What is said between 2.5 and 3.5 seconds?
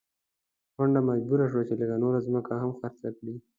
هم خرڅه کړي.